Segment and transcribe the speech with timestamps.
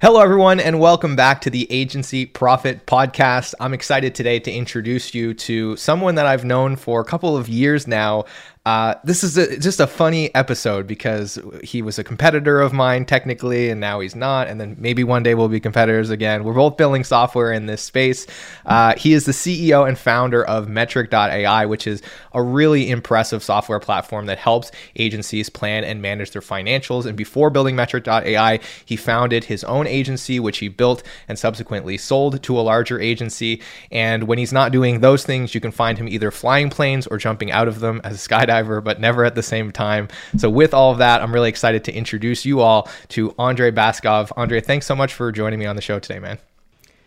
[0.00, 3.52] Hello, everyone, and welcome back to the Agency Profit Podcast.
[3.58, 7.48] I'm excited today to introduce you to someone that I've known for a couple of
[7.48, 8.24] years now.
[8.68, 13.06] Uh, this is a, just a funny episode because he was a competitor of mine
[13.06, 14.46] technically, and now he's not.
[14.46, 16.44] And then maybe one day we'll be competitors again.
[16.44, 18.26] We're both building software in this space.
[18.66, 22.02] Uh, he is the CEO and founder of Metric.ai, which is
[22.34, 27.06] a really impressive software platform that helps agencies plan and manage their financials.
[27.06, 32.42] And before building Metric.ai, he founded his own agency, which he built and subsequently sold
[32.42, 33.62] to a larger agency.
[33.90, 37.16] And when he's not doing those things, you can find him either flying planes or
[37.16, 40.08] jumping out of them as a skydiver but never at the same time.
[40.36, 44.32] So, with all of that, I'm really excited to introduce you all to Andrey Baskov.
[44.36, 46.38] Andrey, thanks so much for joining me on the show today, man.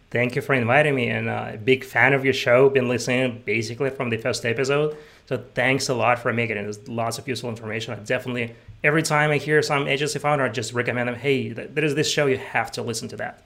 [0.09, 2.69] Thank you for inviting me, and uh, a big fan of your show.
[2.69, 4.97] Been listening basically from the first episode.
[5.27, 6.63] So thanks a lot for making it.
[6.63, 7.93] There's lots of useful information.
[7.93, 11.15] I definitely every time I hear some agency founder, I just recommend them.
[11.15, 12.25] Hey, there is this show.
[12.25, 13.41] You have to listen to that.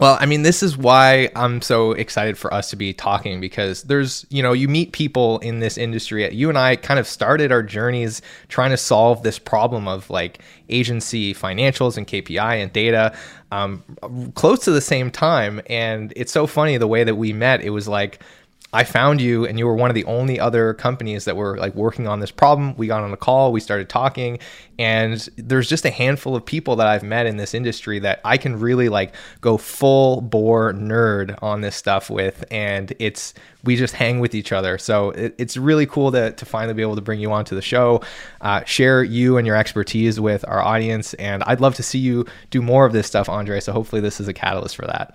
[0.00, 3.84] Well, I mean, this is why I'm so excited for us to be talking because
[3.84, 6.32] there's, you know, you meet people in this industry.
[6.34, 10.40] You and I kind of started our journeys trying to solve this problem of like
[10.68, 13.16] agency financials and KPI and data
[13.52, 13.84] um,
[14.34, 15.60] close to the same time.
[15.70, 17.62] And it's so funny the way that we met.
[17.62, 18.20] It was like,
[18.74, 21.76] I found you and you were one of the only other companies that were like
[21.76, 22.74] working on this problem.
[22.76, 24.40] We got on a call, we started talking,
[24.80, 28.36] and there's just a handful of people that I've met in this industry that I
[28.36, 32.44] can really like go full bore nerd on this stuff with.
[32.50, 33.32] And it's,
[33.62, 34.76] we just hang with each other.
[34.76, 37.62] So it, it's really cool to, to finally be able to bring you onto the
[37.62, 38.02] show,
[38.40, 41.14] uh, share you and your expertise with our audience.
[41.14, 43.60] And I'd love to see you do more of this stuff, Andrey.
[43.60, 45.14] So hopefully this is a catalyst for that.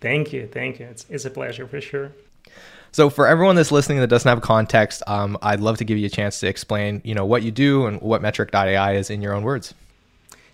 [0.00, 0.46] Thank you.
[0.46, 0.86] Thank you.
[0.86, 2.12] It's, it's a pleasure for sure.
[2.92, 6.06] So for everyone that's listening that doesn't have context, um, I'd love to give you
[6.06, 9.34] a chance to explain, you know, what you do and what Metric.ai is in your
[9.34, 9.74] own words.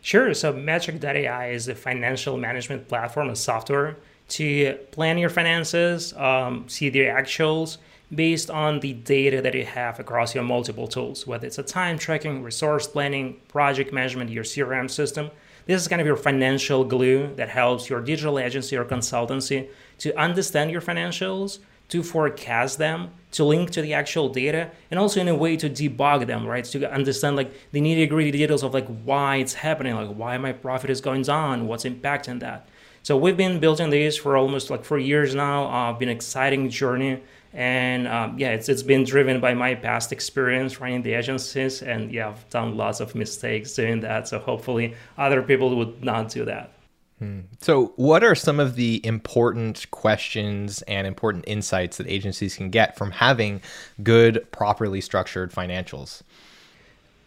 [0.02, 0.34] Sure.
[0.34, 3.96] So Metric.ai is a financial management platform and software
[4.28, 7.78] to plan your finances, um, see the actuals
[8.14, 11.98] based on the data that you have across your multiple tools, whether it's a time
[11.98, 15.30] tracking, resource planning, project management, your CRM system.
[15.66, 20.16] This is kind of your financial glue that helps your digital agency or consultancy to
[20.16, 21.58] understand your financials
[21.88, 25.68] to forecast them, to link to the actual data, and also in a way to
[25.68, 26.64] debug them, right?
[26.64, 30.52] To understand like the nitty gritty details of like why it's happening, like why my
[30.52, 32.68] profit is going down, what's impacting that.
[33.02, 35.66] So we've been building this for almost like four years now.
[35.66, 40.10] Uh, been an exciting journey, and um, yeah, it's it's been driven by my past
[40.10, 44.26] experience running the agencies, and yeah, I've done lots of mistakes doing that.
[44.26, 46.75] So hopefully, other people would not do that.
[47.18, 47.40] Hmm.
[47.60, 52.96] So, what are some of the important questions and important insights that agencies can get
[52.96, 53.62] from having
[54.02, 56.22] good, properly structured financials?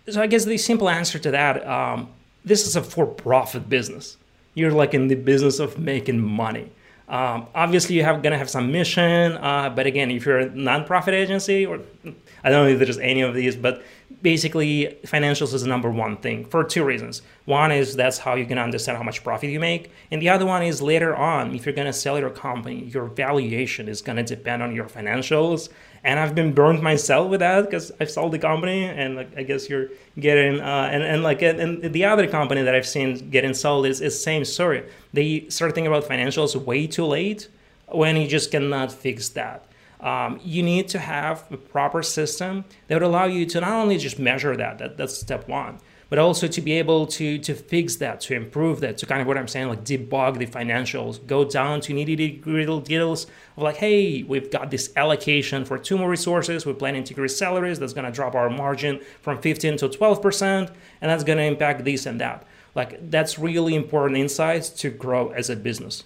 [0.08, 2.10] So, I guess the simple answer to that um,
[2.46, 4.18] this is a for profit business.
[4.54, 6.72] You're like in the business of making money.
[7.10, 11.14] Um, obviously, you have gonna have some mission, uh, but again, if you're a nonprofit
[11.14, 11.80] agency, or
[12.44, 13.82] I don't know if there's any of these, but
[14.22, 17.22] basically financials is the number one thing for two reasons.
[17.46, 20.46] One is that's how you can understand how much profit you make, and the other
[20.46, 24.62] one is later on, if you're to sell your company, your valuation is to depend
[24.62, 25.70] on your financials.
[26.10, 29.44] And I've been burned myself with that because I've sold the company, and like, I
[29.44, 29.90] guess you're
[30.20, 34.02] getting uh, and and like and the other company that I've seen getting sold is
[34.02, 34.82] is same story.
[35.14, 37.48] They start thinking about financials way too late
[37.90, 39.66] when you just cannot fix that.
[40.00, 44.00] Um, you need to have a proper system that would allow you to not only
[44.00, 45.78] just measure that, that that's step one,
[46.10, 49.28] but also to be able to to fix that, to improve that, to kind of
[49.28, 53.78] what I'm saying, like debug the financials, go down to nitty gritty details of like,
[53.78, 57.94] hey, we've got this allocation for two more resources, we're planning to increase salaries, that's
[57.94, 60.70] gonna drop our margin from 15 to 12%,
[61.02, 62.46] and that's gonna impact this and that.
[62.76, 66.04] Like that's really important insights to grow as a business.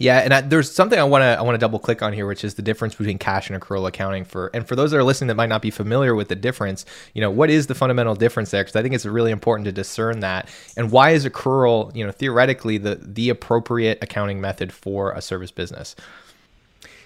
[0.00, 2.26] Yeah, and I, there's something I want to I want to double click on here,
[2.26, 4.24] which is the difference between cash and accrual accounting.
[4.24, 6.86] For and for those that are listening that might not be familiar with the difference,
[7.12, 8.62] you know, what is the fundamental difference there?
[8.62, 10.48] Because I think it's really important to discern that.
[10.74, 15.50] And why is accrual, you know, theoretically the the appropriate accounting method for a service
[15.50, 15.94] business?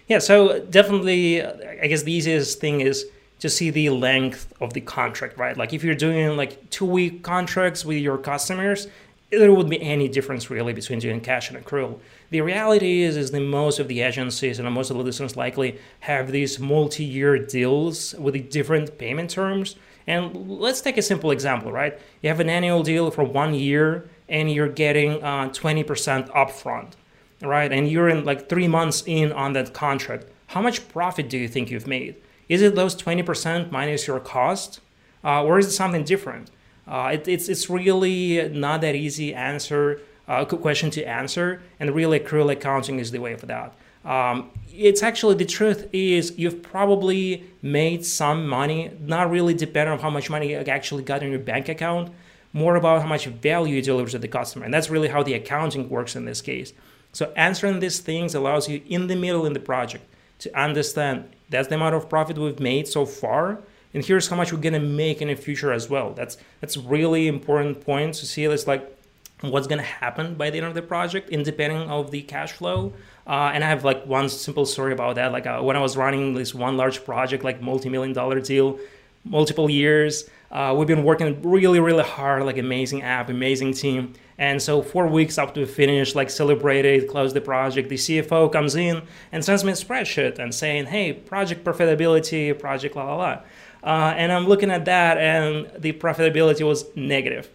[0.06, 3.06] Yeah, so definitely, I guess the easiest thing is
[3.40, 5.56] to see the length of the contract, right?
[5.56, 8.86] Like if you're doing like two week contracts with your customers,
[9.30, 11.98] there would be any difference really between doing cash and accrual.
[12.34, 15.78] The reality is, is that most of the agencies and most of the listeners likely
[16.00, 19.76] have these multi-year deals with different payment terms.
[20.08, 21.96] And let's take a simple example, right?
[22.22, 26.94] You have an annual deal for one year, and you're getting uh, 20% upfront,
[27.40, 27.70] right?
[27.70, 30.26] And you're in like three months in on that contract.
[30.48, 32.16] How much profit do you think you've made?
[32.48, 34.80] Is it those 20% minus your cost,
[35.22, 36.50] uh, or is it something different?
[36.84, 42.18] Uh, it, it's it's really not that easy answer uh, question to answer, and really
[42.18, 43.74] accrual accounting is the way for that.
[44.04, 50.02] Um, it's actually the truth is you've probably made some money, not really dependent on
[50.02, 52.12] how much money you actually got in your bank account,
[52.52, 55.34] more about how much value you deliver to the customer, and that's really how the
[55.34, 56.72] accounting works in this case.
[57.12, 60.04] So answering these things allows you in the middle in the project
[60.40, 63.60] to understand that's the amount of profit we've made so far
[63.94, 66.12] and here's how much we're gonna make in the future as well.
[66.12, 68.44] That's that's really important point to see.
[68.44, 68.93] It's like
[69.40, 72.92] what's gonna happen by the end of the project, independent of the cash flow.
[73.26, 75.32] Uh, and I have like one simple story about that.
[75.32, 78.78] Like uh, when I was running this one large project, like multi-million dollar deal,
[79.24, 80.28] multiple years.
[80.50, 84.12] Uh, we've been working really, really hard, like amazing app, amazing team.
[84.38, 87.88] And so four weeks after we finish, like celebrated, close the project.
[87.88, 89.02] The CFO comes in
[89.32, 93.40] and sends me a spreadsheet and saying, "Hey, project profitability, project la la la."
[93.82, 97.48] Uh, and I'm looking at that, and the profitability was negative.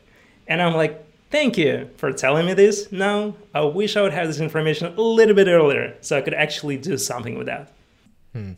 [0.47, 2.91] And I'm like, thank you for telling me this.
[2.91, 6.33] Now, I wish I would have this information a little bit earlier so I could
[6.33, 7.71] actually do something with that.
[8.33, 8.53] Hmm.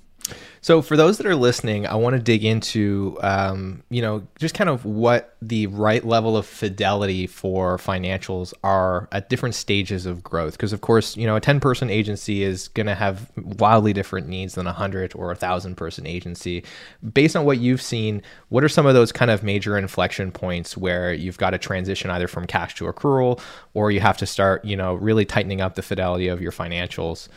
[0.63, 4.53] So, for those that are listening, I want to dig into, um, you know, just
[4.53, 10.23] kind of what the right level of fidelity for financials are at different stages of
[10.23, 10.53] growth.
[10.53, 14.27] Because, of course, you know, a 10 person agency is going to have wildly different
[14.27, 16.63] needs than a 100 or a 1,000 person agency.
[17.11, 20.77] Based on what you've seen, what are some of those kind of major inflection points
[20.77, 23.41] where you've got to transition either from cash to accrual
[23.73, 27.29] or you have to start, you know, really tightening up the fidelity of your financials?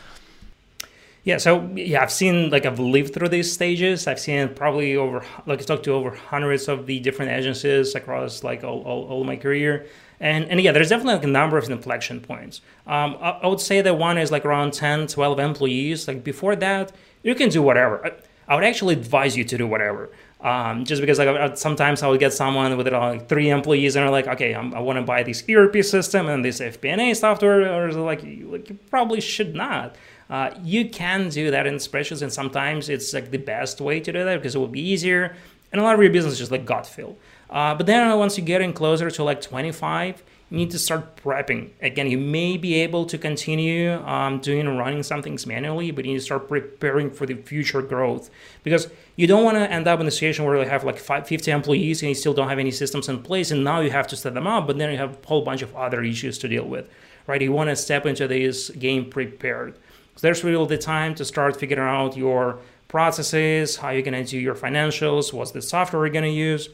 [1.24, 4.06] Yeah, so yeah, I've seen like I've lived through these stages.
[4.06, 8.44] I've seen probably over like I talked to over hundreds of the different agencies across
[8.44, 9.86] like all, all, all my career.
[10.20, 12.60] And, and yeah, there's definitely like a number of inflection points.
[12.86, 16.06] Um, I, I, would say that one is like around 10, 12 employees.
[16.06, 16.92] Like before that,
[17.22, 18.06] you can do whatever.
[18.06, 18.12] I,
[18.46, 20.10] I would actually advise you to do whatever.
[20.40, 24.10] Um, just because like sometimes I would get someone with like three employees and they're
[24.10, 27.90] like, okay, I'm, i want to buy this ERP system and this FP&A software, or
[27.92, 29.96] like, like you probably should not.
[30.30, 34.12] Uh, you can do that in spreadsheets, and sometimes it's like the best way to
[34.12, 35.36] do that because it will be easier.
[35.72, 37.16] And a lot of your business is just like gut feel.
[37.50, 41.16] Uh, but then once you get in closer to like 25, you need to start
[41.16, 41.70] prepping.
[41.80, 46.04] Again, you may be able to continue um, doing and running some things manually, but
[46.04, 48.30] you need to start preparing for the future growth
[48.62, 51.50] because you don't want to end up in a situation where you have like 50
[51.50, 54.16] employees and you still don't have any systems in place, and now you have to
[54.16, 56.64] set them up, but then you have a whole bunch of other issues to deal
[56.64, 56.88] with,
[57.26, 57.42] right?
[57.42, 59.76] You want to step into this game prepared.
[60.16, 62.58] So there's really the time to start figuring out your
[62.88, 66.68] processes, how you're to do your financials, what's the software you're to use.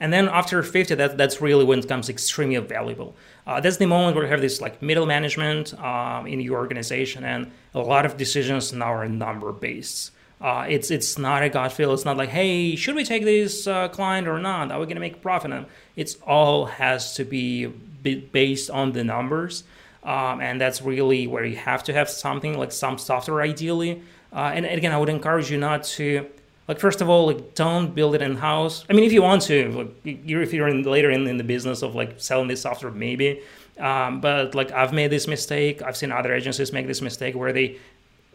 [0.00, 3.14] And then after 50, that, that's really when it becomes extremely valuable.
[3.46, 7.24] Uh, that's the moment where you have this like middle management um, in your organization,
[7.24, 10.10] and a lot of decisions now are number based.
[10.38, 11.94] Uh, it's it's not a gut feel.
[11.94, 14.70] It's not like, hey, should we take this uh, client or not?
[14.70, 15.66] Are we to make profit?
[15.96, 19.64] It's all has to be based on the numbers.
[20.06, 24.02] Um, and that's really where you have to have something like some software ideally.
[24.32, 26.26] Uh, and again, I would encourage you not to
[26.68, 28.84] like first of all like don't build it in house.
[28.88, 29.72] I mean, if you want to,
[30.04, 32.92] like you're if you're in, later in, in the business of like selling this software,
[32.92, 33.40] maybe.
[33.78, 35.82] Um, but like I've made this mistake.
[35.82, 37.78] I've seen other agencies make this mistake where they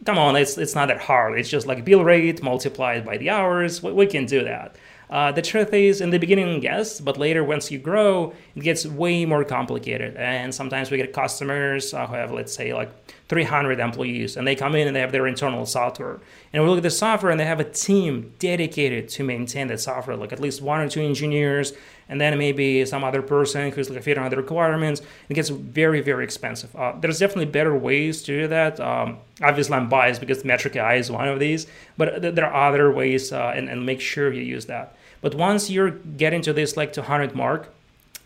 [0.04, 1.38] come on, it's it's not that hard.
[1.38, 3.82] It's just like bill rate multiplied by the hours.
[3.82, 4.76] We, we can do that.
[5.12, 8.86] Uh, the truth is, in the beginning, yes, but later, once you grow, it gets
[8.86, 10.16] way more complicated.
[10.16, 12.90] And sometimes we get customers uh, who have, let's say, like
[13.28, 16.18] 300 employees, and they come in and they have their internal software.
[16.54, 19.80] And we look at the software, and they have a team dedicated to maintain that
[19.80, 21.74] software, like at least one or two engineers,
[22.08, 25.02] and then maybe some other person who's like fitting on the requirements.
[25.28, 26.74] It gets very, very expensive.
[26.74, 28.80] Uh, there's definitely better ways to do that.
[28.80, 31.66] Um, obviously, I'm biased because Metric AI is one of these,
[31.98, 34.96] but there are other ways, uh, and, and make sure you use that.
[35.22, 37.72] But once you're getting to this like 200 mark,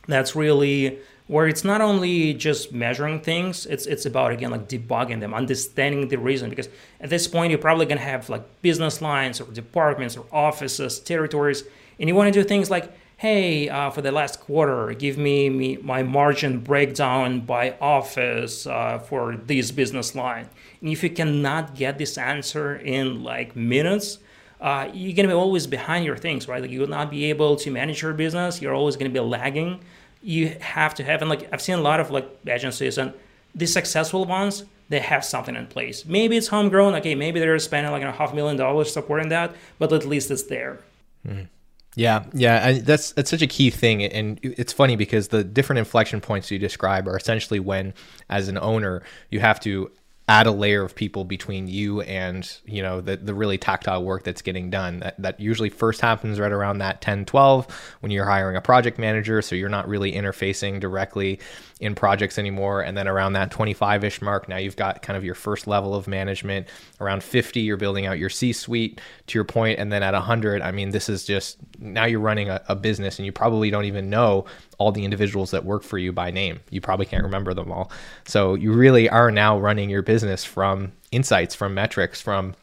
[0.08, 0.98] that's really
[1.28, 6.08] where it's not only just measuring things it's it's about again like debugging them understanding
[6.08, 6.50] the reason.
[6.50, 6.68] Because
[7.00, 10.98] at this point you're probably going to have like business lines or departments or offices
[10.98, 11.64] territories
[11.98, 15.48] and you want to do things like hey uh, for the last quarter give me,
[15.48, 20.48] me my margin breakdown by office uh, for this business line.
[20.80, 24.18] And if you cannot get this answer in like minutes
[24.60, 26.62] uh, you're going to be always behind your things, right?
[26.62, 28.62] Like you will not be able to manage your business.
[28.62, 29.80] You're always going to be lagging.
[30.22, 33.12] You have to have, and like I've seen a lot of like agencies and
[33.54, 36.04] the successful ones, they have something in place.
[36.04, 36.94] Maybe it's homegrown.
[36.96, 40.44] Okay, maybe they're spending like a half million dollars supporting that, but at least it's
[40.44, 40.80] there.
[41.26, 41.48] Mm.
[41.96, 45.78] Yeah, yeah, and that's that's such a key thing, and it's funny because the different
[45.78, 47.94] inflection points you describe are essentially when,
[48.28, 49.90] as an owner, you have to
[50.28, 54.24] add a layer of people between you and you know the, the really tactile work
[54.24, 54.98] that's getting done.
[54.98, 58.98] That, that usually first happens right around that 10 12 when you're hiring a project
[58.98, 59.40] manager.
[59.40, 61.38] So you're not really interfacing directly
[61.78, 62.80] in projects anymore.
[62.80, 66.08] And then around that 25ish mark now you've got kind of your first level of
[66.08, 66.66] management.
[67.00, 69.78] Around 50 you're building out your c suite to your point.
[69.78, 73.20] And then at 100 i mean this is just now you're running a, a business
[73.20, 74.46] and you probably don't even know
[74.78, 76.60] all the individuals that work for you by name.
[76.70, 77.90] You probably can't remember them all.
[78.26, 82.54] So you really are now running your business from insights, from metrics, from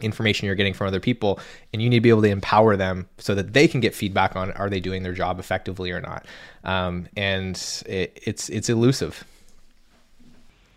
[0.00, 1.38] information you're getting from other people
[1.72, 4.34] and you need to be able to empower them so that they can get feedback
[4.34, 6.26] on are they doing their job effectively or not
[6.64, 9.24] um, and it, it's it's elusive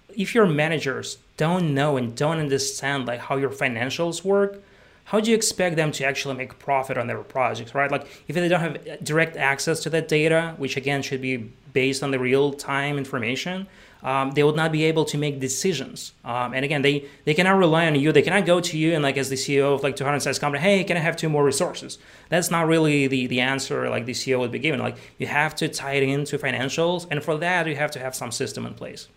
[0.10, 4.62] if your managers don't know and don't understand like how your financials work
[5.06, 7.92] how do you expect them to actually make profit on their projects, right?
[7.92, 11.38] Like if they don't have direct access to that data, which again should be
[11.74, 13.68] based on the real time information,
[14.02, 16.14] um, they would not be able to make decisions.
[16.24, 18.12] Um, and again, they they cannot rely on you.
[18.12, 20.62] They cannot go to you and like as the CEO of like 200 size company,
[20.62, 22.00] hey, can I have two more resources?
[22.30, 24.80] That's not really the the answer like the CEO would be given.
[24.80, 28.16] Like you have to tie it into financials, and for that you have to have
[28.16, 29.08] some system in place.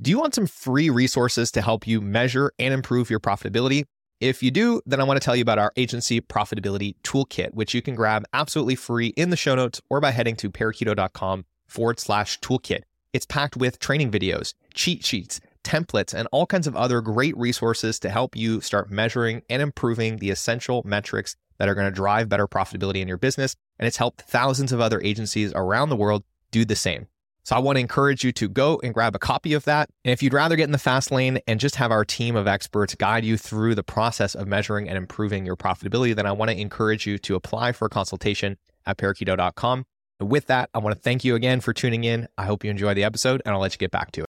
[0.00, 3.82] Do you want some free resources to help you measure and improve your profitability?
[4.20, 7.74] If you do, then I want to tell you about our agency profitability toolkit, which
[7.74, 11.98] you can grab absolutely free in the show notes or by heading to parakeeto.com forward
[11.98, 12.82] slash toolkit.
[13.12, 17.98] It's packed with training videos, cheat sheets, templates, and all kinds of other great resources
[17.98, 22.28] to help you start measuring and improving the essential metrics that are going to drive
[22.28, 23.56] better profitability in your business.
[23.80, 27.08] And it's helped thousands of other agencies around the world do the same.
[27.48, 29.88] So I want to encourage you to go and grab a copy of that.
[30.04, 32.46] And if you'd rather get in the fast lane and just have our team of
[32.46, 36.50] experts guide you through the process of measuring and improving your profitability, then I want
[36.50, 39.86] to encourage you to apply for a consultation at parakeeto.com.
[40.20, 42.28] And with that, I want to thank you again for tuning in.
[42.36, 44.28] I hope you enjoy the episode and I'll let you get back to it.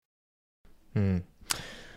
[0.94, 1.18] Hmm.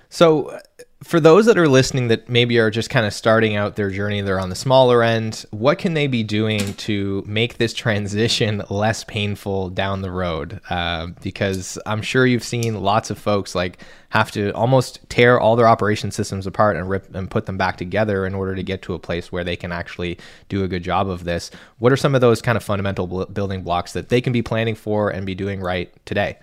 [0.09, 0.59] So,
[1.03, 4.21] for those that are listening that maybe are just kind of starting out their journey,
[4.21, 9.03] they're on the smaller end, what can they be doing to make this transition less
[9.03, 10.61] painful down the road?
[10.69, 15.55] Uh, because I'm sure you've seen lots of folks like have to almost tear all
[15.55, 18.83] their operation systems apart and rip and put them back together in order to get
[18.83, 21.49] to a place where they can actually do a good job of this.
[21.79, 24.75] What are some of those kind of fundamental building blocks that they can be planning
[24.75, 26.37] for and be doing right today?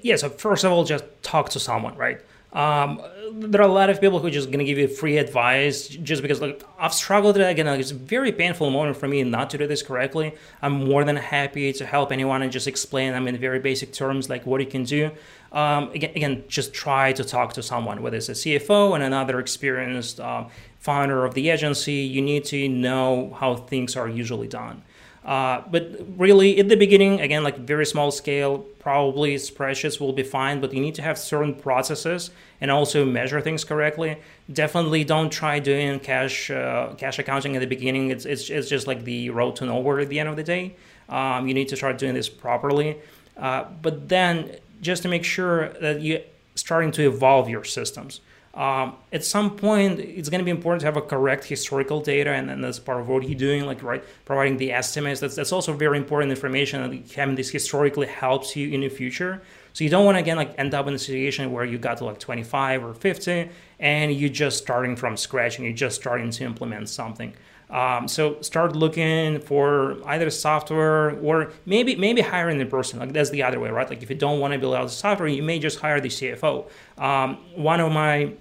[0.00, 2.20] Yeah, so first of all, just talk to someone, right?
[2.52, 3.00] Um,
[3.34, 6.20] there are a lot of people who are just gonna give you free advice just
[6.20, 7.66] because like I've struggled with it again.
[7.66, 10.34] Like, it's a very painful moment for me not to do this correctly.
[10.60, 14.28] I'm more than happy to help anyone and just explain them in very basic terms
[14.28, 15.10] like what you can do.
[15.52, 19.38] Um, again, again, just try to talk to someone, whether it's a CFO and another
[19.38, 20.44] experienced uh,
[20.78, 21.94] founder of the agency.
[21.94, 24.82] You need to know how things are usually done.
[25.24, 30.24] Uh, but really, at the beginning, again, like very small scale, probably spreadsheets will be
[30.24, 34.16] fine, but you need to have certain processes and also measure things correctly.
[34.52, 38.10] Definitely don't try doing cash uh, cash accounting at the beginning.
[38.10, 40.74] It's, it's, it's just like the road to nowhere at the end of the day.
[41.08, 42.98] Um, you need to start doing this properly.
[43.36, 46.20] Uh, but then just to make sure that you're
[46.56, 48.20] starting to evolve your systems.
[48.54, 52.30] Um, at some point, it's going to be important to have a correct historical data,
[52.30, 55.20] and then that's part of what you're doing, like right, providing the estimates.
[55.20, 56.82] That's that's also very important information.
[56.82, 59.42] And having this historically helps you in the future.
[59.72, 61.96] So you don't want to again like end up in a situation where you got
[61.98, 63.48] to like 25 or 50,
[63.80, 67.32] and you're just starting from scratch and you're just starting to implement something.
[67.72, 72.98] Um, so start looking for either software or maybe maybe hiring a person.
[72.98, 73.88] Like that's the other way, right?
[73.88, 76.10] Like if you don't want to build out the software, you may just hire the
[76.10, 76.68] CFO.
[76.98, 78.34] Um, one of my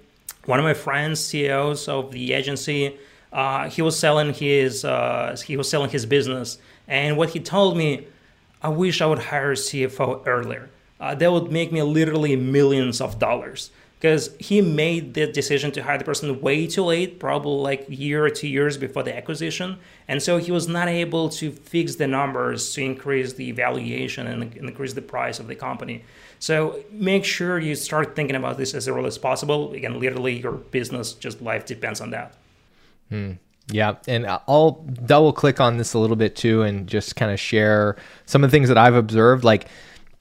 [0.45, 2.97] one of my friends, CEOs of the agency,
[3.31, 6.57] uh, he was selling his uh, he was selling his business,
[6.89, 8.07] and what he told me,
[8.61, 10.69] I wish I would hire a CFO earlier.
[10.99, 13.71] Uh, that would make me literally millions of dollars
[14.01, 17.93] because he made the decision to hire the person way too late, probably like a
[17.93, 19.77] year or two years before the acquisition.
[20.07, 24.55] And so he was not able to fix the numbers to increase the valuation and
[24.55, 26.03] increase the price of the company.
[26.39, 29.71] So make sure you start thinking about this as early as possible.
[29.73, 32.33] Again, literally your business, just life depends on that.
[33.09, 33.33] Hmm.
[33.69, 37.39] Yeah, and I'll double click on this a little bit too and just kind of
[37.39, 39.43] share some of the things that I've observed.
[39.43, 39.67] Like,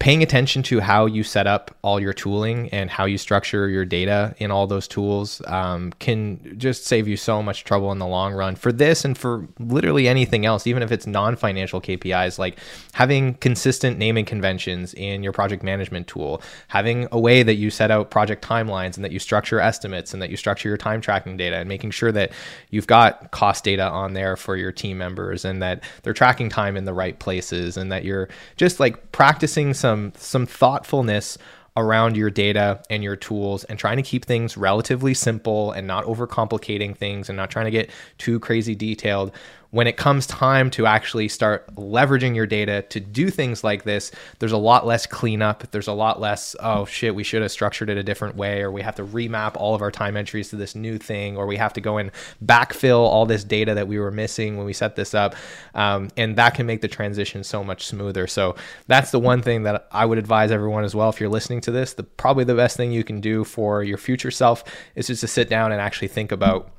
[0.00, 3.85] paying attention to how you set up all your tooling and how you structure your
[3.85, 8.07] data in all those tools um, can just save you so much trouble in the
[8.07, 8.57] long run.
[8.57, 12.59] For this and for literally anything else, even if it's non financial KPIs, like
[12.95, 17.90] having consistent naming conventions in your project management tool, having a way that you set
[17.90, 21.37] out project timelines and that you structure estimates and that you structure your time tracking
[21.37, 22.33] data and making sure that
[22.71, 26.75] you've got cost data on there for your team members and that they're tracking time
[26.75, 31.37] in the right places and that you're just like practicing some some some thoughtfulness
[31.77, 36.05] around your data and your tools and trying to keep things relatively simple and not
[36.05, 39.33] overcomplicating things and not trying to get too crazy detailed
[39.71, 44.11] when it comes time to actually start leveraging your data to do things like this,
[44.41, 45.71] there's a lot less cleanup.
[45.71, 48.73] There's a lot less, oh shit, we should have structured it a different way, or
[48.73, 51.57] we have to remap all of our time entries to this new thing, or we
[51.57, 52.11] have to go and
[52.45, 55.37] backfill all this data that we were missing when we set this up.
[55.75, 58.27] Um, and that can make the transition so much smoother.
[58.27, 58.57] So
[58.89, 61.11] that's the one thing that I would advise everyone as well.
[61.11, 63.99] If you're listening to this, the probably the best thing you can do for your
[63.99, 64.65] future self
[64.97, 66.73] is just to sit down and actually think about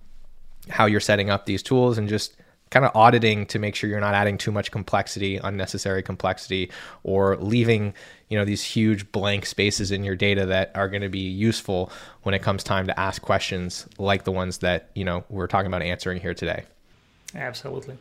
[0.70, 2.36] how you're setting up these tools and just
[2.72, 6.72] kind of auditing to make sure you're not adding too much complexity, unnecessary complexity,
[7.04, 7.94] or leaving
[8.30, 11.92] you know these huge blank spaces in your data that are going to be useful
[12.24, 15.68] when it comes time to ask questions like the ones that you know we're talking
[15.68, 16.64] about answering here today.
[17.36, 17.98] Absolutely.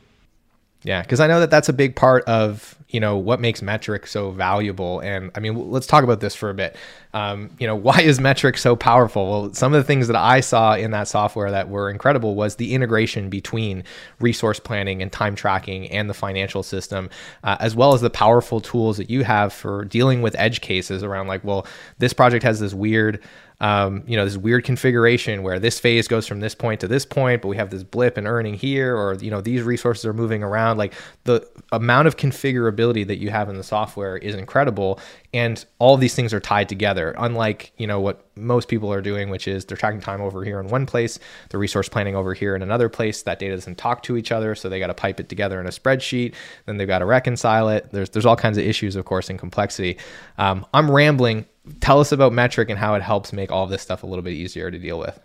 [0.83, 4.07] Yeah, because I know that that's a big part of you know what makes metric
[4.07, 5.01] so valuable.
[5.01, 6.77] And I mean, let's talk about this for a bit.
[7.13, 9.31] Um, you know, why is metric so powerful?
[9.31, 12.57] Well, some of the things that I saw in that software that were incredible was
[12.57, 13.85] the integration between
[14.21, 17.11] resource planning and time tracking and the financial system,
[17.45, 21.03] uh, as well as the powerful tools that you have for dealing with edge cases
[21.03, 21.67] around like, well,
[21.99, 23.21] this project has this weird
[23.61, 27.05] um, you know, this weird configuration where this phase goes from this point to this
[27.05, 30.15] point, but we have this blip in earning here, or you know, these resources are
[30.15, 30.79] moving around.
[30.79, 34.99] Like the amount of configurability that you have in the software is incredible,
[35.35, 37.00] and all these things are tied together.
[37.09, 40.61] Unlike you know what most people are doing, which is they're tracking time over here
[40.61, 43.23] in one place, the resource planning over here in another place.
[43.23, 45.67] That data doesn't talk to each other, so they got to pipe it together in
[45.67, 46.35] a spreadsheet.
[46.67, 47.91] Then they've got to reconcile it.
[47.91, 49.99] There's there's all kinds of issues, of course, in complexity.
[50.39, 51.47] Um, I'm rambling
[51.81, 54.33] tell us about metric and how it helps make all this stuff a little bit
[54.33, 55.21] easier to deal with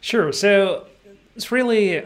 [0.00, 0.86] sure so
[1.36, 2.02] it's really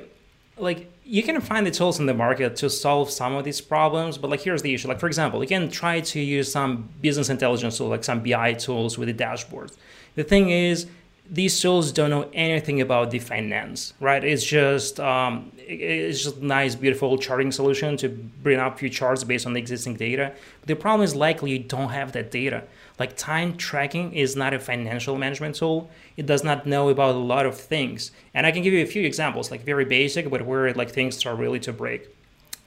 [0.57, 4.19] like you can find the tools in the market to solve some of these problems
[4.19, 4.89] but like here's the issue.
[4.89, 8.53] Like for example you can try to use some business intelligence tools like some bi
[8.53, 9.77] tools with the dashboards.
[10.17, 10.87] The thing is
[11.31, 14.25] these tools don't know anything about the finance, right?
[14.25, 19.47] It's just um, it's just nice, beautiful charting solution to bring up few charts based
[19.47, 20.33] on the existing data.
[20.61, 22.65] But the problem is likely you don't have that data.
[22.99, 25.91] Like time tracking is not a financial management tool.
[26.17, 28.11] It does not know about a lot of things.
[28.35, 31.17] And I can give you a few examples, like very basic, but where like things
[31.17, 32.09] start really to break.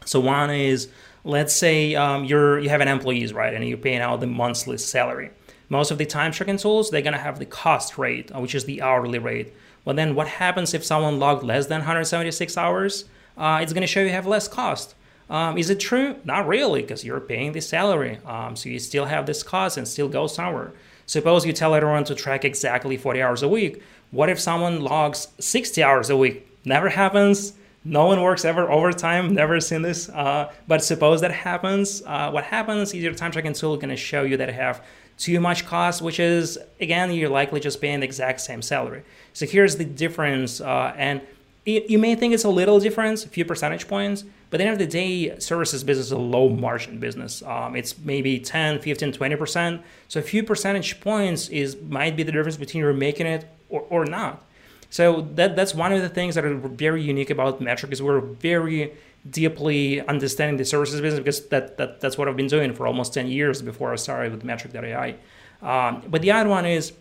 [0.06, 0.88] So one is,
[1.24, 4.78] let's say um, you're you have an employees, right, and you're paying out the monthly
[4.78, 5.32] salary.
[5.72, 8.66] Most of the time tracking tools, they're gonna have the cost rate, uh, which is
[8.66, 9.54] the hourly rate.
[9.86, 13.06] But then what happens if someone logged less than 176 hours?
[13.38, 14.96] Uh, it's gonna show you have less cost.
[15.30, 16.18] Um, is it true?
[16.26, 18.20] Not really, because you're paying the salary.
[18.26, 20.74] Um, so you still have this cost and still go somewhere.
[21.06, 23.82] Suppose you tell everyone to track exactly 40 hours a week.
[24.12, 26.50] What if someone logs 60 hours a week?
[26.66, 27.54] Never happens.
[27.86, 29.34] No one works ever overtime.
[29.34, 30.10] Never seen this.
[30.10, 32.04] Uh, but suppose that happens.
[32.06, 34.84] Uh, what happens is your time tracking tool going to show you that have
[35.22, 39.04] too much cost, which is again you're likely just paying the exact same salary.
[39.34, 41.22] So here's the difference, uh, and
[41.64, 44.74] you may think it's a little difference, a few percentage points, but at the end
[44.74, 47.44] of the day, services business is a low margin business.
[47.44, 49.82] Um, it's maybe 10, 15, 20%.
[50.08, 53.82] So a few percentage points is might be the difference between you're making it or,
[53.90, 54.44] or not.
[54.92, 58.20] So that that's one of the things that are very unique about Metric is we're
[58.20, 58.94] very
[59.30, 63.14] deeply understanding the services business because that, that that's what I've been doing for almost
[63.14, 65.16] 10 years before I started with Metric.ai.
[65.62, 66.92] Um, but the other one is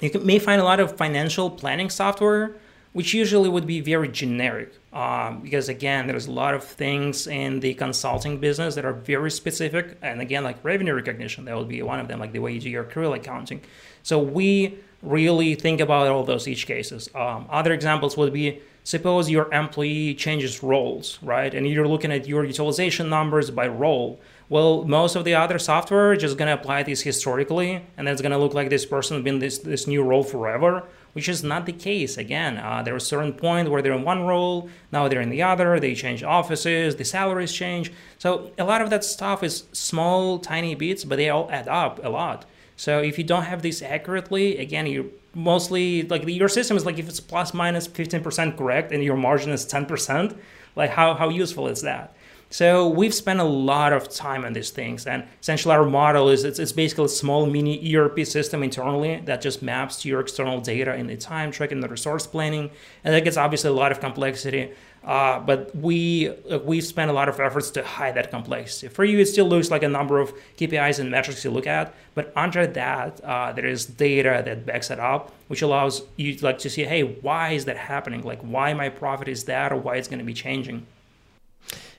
[0.00, 2.56] you may find a lot of financial planning software
[2.92, 7.60] which usually would be very generic um, because again there's a lot of things in
[7.60, 11.80] the consulting business that are very specific and again like revenue recognition that would be
[11.82, 13.60] one of them like the way you do your accrual accounting
[14.02, 19.30] so we really think about all those edge cases um, other examples would be suppose
[19.30, 24.84] your employee changes roles right and you're looking at your utilization numbers by role well
[24.84, 28.54] most of the other software is just to apply this historically and it's to look
[28.54, 32.16] like this person been this, this new role forever which is not the case.
[32.16, 35.30] Again, uh, there was a certain point where they're in one role, now they're in
[35.30, 37.92] the other, they change offices, the salaries change.
[38.18, 42.04] So a lot of that stuff is small, tiny bits, but they all add up
[42.04, 42.44] a lot.
[42.80, 46.98] So if you don't have this accurately, again, you mostly like your system is like
[46.98, 50.34] if it's plus minus 15% correct and your margin is 10%,
[50.76, 52.16] like how, how useful is that?
[52.48, 56.42] So we've spent a lot of time on these things, and essentially our model is
[56.42, 60.60] it's, it's basically a small mini ERP system internally that just maps to your external
[60.60, 62.70] data in the time tracking, and the resource planning,
[63.04, 64.72] and that gets obviously a lot of complexity.
[65.02, 68.88] Uh, but we uh, we've spent a lot of efforts to hide that complexity.
[68.88, 71.94] For you, it still looks like a number of KPIs and metrics you look at,
[72.14, 76.58] but under that, uh, there is data that backs it up, which allows you like
[76.58, 78.22] to see, hey, why is that happening?
[78.22, 80.86] Like, why my profit is that, or why it's going to be changing.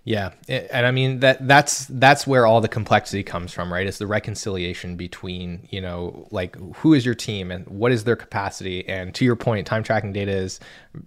[0.03, 3.85] Yeah, and I mean that that's that's where all the complexity comes from, right?
[3.85, 8.15] It's the reconciliation between you know like who is your team and what is their
[8.15, 8.87] capacity.
[8.89, 10.59] And to your point, time tracking data is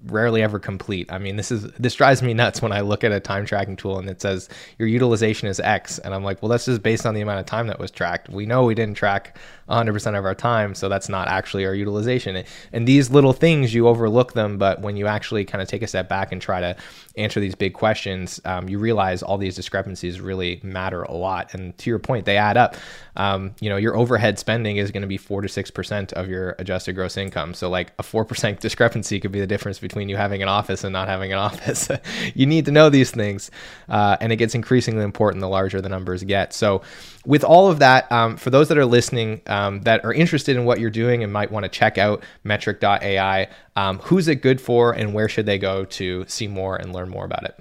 [0.07, 1.11] rarely ever complete.
[1.13, 3.75] I mean, this is this drives me nuts when I look at a time tracking
[3.75, 7.05] tool and it says your utilization is X, and I'm like, well, that's just based
[7.05, 8.29] on the amount of time that was tracked.
[8.29, 9.37] We know we didn't track
[9.69, 12.45] 100% of our time, so that's not actually our utilization.
[12.73, 15.87] And these little things you overlook them, but when you actually kind of take a
[15.87, 16.77] step back and try to
[17.17, 21.55] answer these big questions, um, you realize all these discrepancies really matter a lot.
[21.55, 22.77] And to your point, they add up.
[23.17, 26.29] Um, you know, your overhead spending is going to be four to six percent of
[26.29, 27.55] your adjusted gross income.
[27.55, 30.85] So, like a four percent discrepancy could be the difference between you having an office
[30.85, 31.89] and not having an office.
[32.35, 33.51] you need to know these things,
[33.89, 36.53] uh, and it gets increasingly important the larger the numbers get.
[36.53, 36.83] So,
[37.27, 40.65] with all of that, um, for those that are listening um, that are interested in
[40.65, 44.93] what you're doing and might want to check out metric.ai, um, who's it good for,
[44.93, 47.59] and where should they go to see more and learn more about it?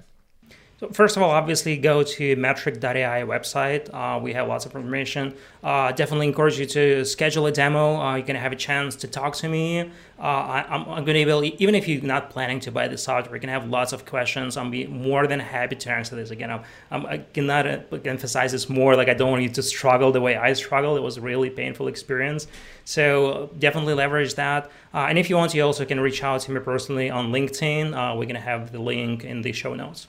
[0.92, 3.92] First of all, obviously go to metric.ai website.
[3.92, 5.34] Uh, we have lots of information.
[5.62, 8.00] Uh, definitely encourage you to schedule a demo.
[8.00, 9.90] Uh, you're gonna have a chance to talk to me.
[10.18, 13.36] Uh, I, am gonna be able, even if you're not planning to buy the software,
[13.36, 14.56] you can have lots of questions.
[14.56, 16.30] I'm be more than happy to answer this.
[16.30, 17.66] Again, I'm, I'm, i cannot
[18.06, 18.96] emphasize this more.
[18.96, 20.98] Like I don't want you to struggle the way I struggled.
[20.98, 22.46] It was a really painful experience.
[22.84, 24.70] So definitely leverage that.
[24.92, 27.94] Uh, and if you want, you also can reach out to me personally on LinkedIn.
[27.94, 30.06] Uh, we're gonna have the link in the show notes.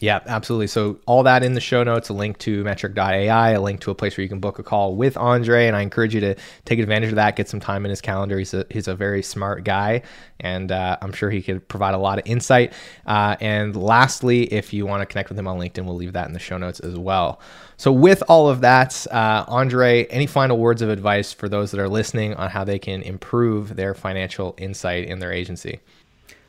[0.00, 0.66] Yeah, absolutely.
[0.66, 3.94] So all that in the show notes, a link to metric.ai, a link to a
[3.94, 5.66] place where you can book a call with Andrey.
[5.66, 6.34] And I encourage you to
[6.66, 8.38] take advantage of that, get some time in his calendar.
[8.38, 10.02] He's a, he's a very smart guy,
[10.40, 12.74] and uh, I'm sure he could provide a lot of insight.
[13.06, 16.26] Uh, and lastly, if you want to connect with him on LinkedIn, we'll leave that
[16.26, 17.40] in the show notes as well.
[17.78, 21.80] So with all of that, uh, Andrey, any final words of advice for those that
[21.80, 25.80] are listening on how they can improve their financial insight in their agency?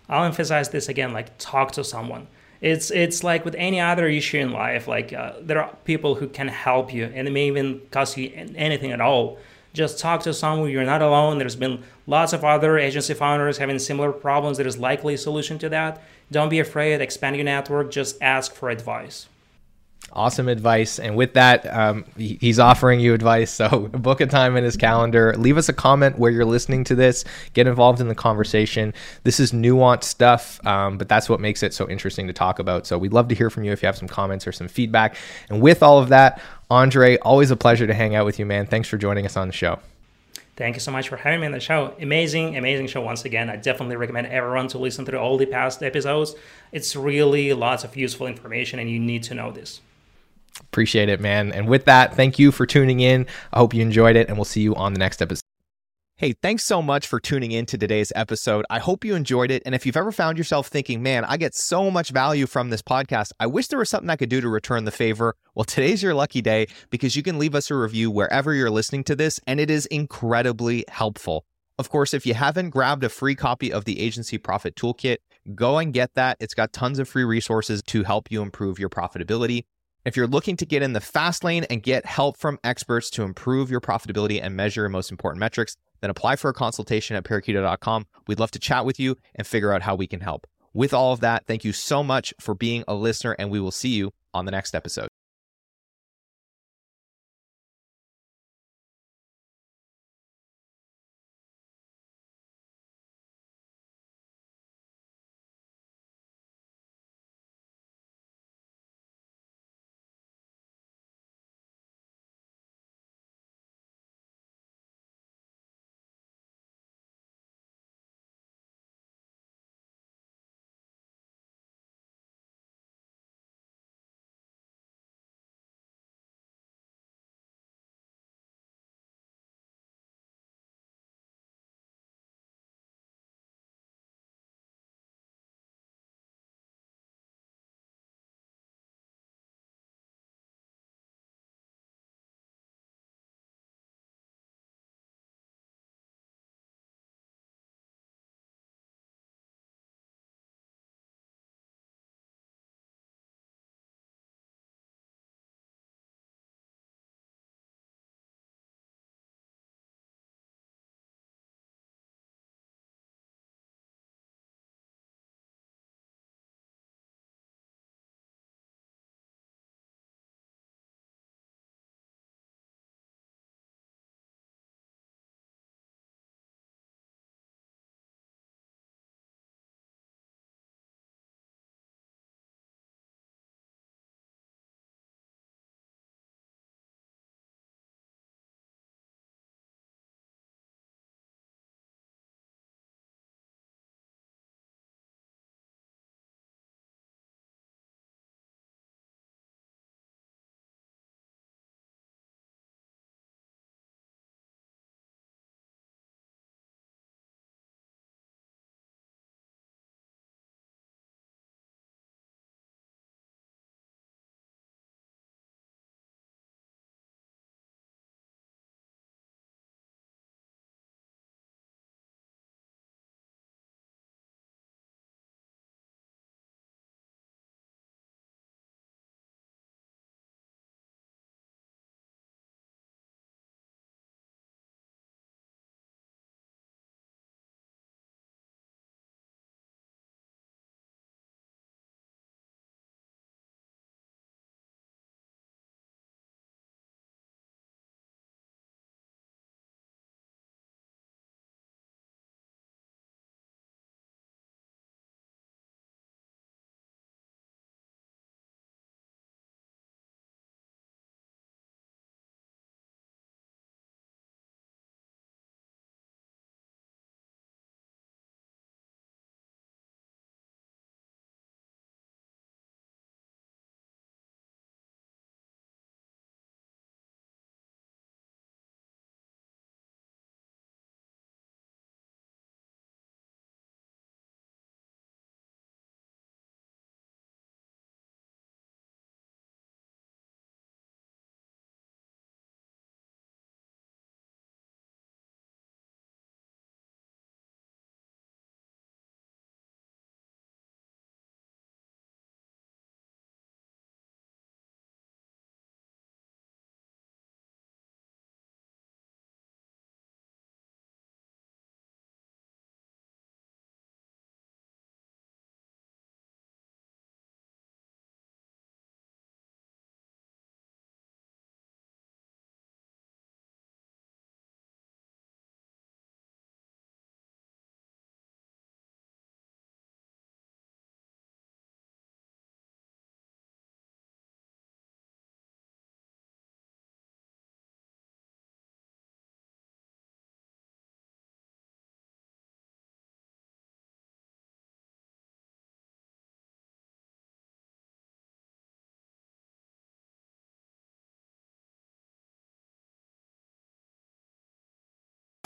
[0.10, 2.28] I'll emphasize this again, like talk to someone
[2.62, 6.28] it's it's like with any other issue in life like uh, there are people who
[6.28, 9.38] can help you and it may even cost you anything at all.
[9.74, 11.38] Just talk to someone you're not alone.
[11.38, 14.58] There's been lots of other agency founders having similar problems.
[14.58, 16.02] There is likely a solution to that.
[16.32, 17.92] Don't be afraid expand your network.
[17.92, 19.28] Just ask for advice
[20.14, 21.00] Awesome advice.
[21.00, 23.52] And with that, um, he's offering you advice.
[23.52, 25.36] So book a time in his calendar.
[25.38, 27.24] Leave us a comment where you're listening to this.
[27.54, 28.94] Get involved in the conversation.
[29.24, 32.88] This is nuanced stuff, um, but that's what makes it so interesting to talk about.
[32.88, 35.18] So we'd love to hear from you if you have some comments or some feedback.
[35.50, 38.66] And with all of that, Andrey, always a pleasure to hang out with you, man.
[38.66, 39.80] Thanks for joining us on the show.
[40.56, 41.94] Thank you so much for having me on the show.
[42.02, 43.50] Amazing, amazing show once again.
[43.50, 46.36] I definitely recommend everyone to listen to all the past episodes.
[46.72, 49.82] It's really lots of useful information, and you need to know this.
[50.60, 51.52] Appreciate it, man.
[51.52, 53.28] And with that, thank you for tuning in.
[53.54, 55.47] I hope you enjoyed it, and we'll see you on the next episode.
[56.20, 58.66] Hey, thanks so much for tuning in to today's episode.
[58.72, 59.62] I hope you enjoyed it.
[59.68, 62.82] And if you've ever found yourself thinking, man, I get so much value from this
[62.82, 65.36] podcast, I wish there was something I could do to return the favor.
[65.54, 69.04] Well, today's your lucky day because you can leave us a review wherever you're listening
[69.04, 71.46] to this, and it is incredibly helpful.
[71.78, 75.18] Of course, if you haven't grabbed a free copy of the Agency Profit Toolkit,
[75.54, 76.38] go and get that.
[76.40, 79.66] It's got tons of free resources to help you improve your profitability.
[80.08, 83.24] If you're looking to get in the fast lane and get help from experts to
[83.24, 87.26] improve your profitability and measure your most important metrics, then apply for a consultation at
[87.26, 88.06] parakeeto.com.
[88.26, 90.48] We'd love to chat with you and figure out how we can help.
[90.74, 93.70] With all of that, thank you so much for being a listener, and we will
[93.70, 95.10] see you on the next episode.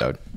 [0.02, 0.31] Episode.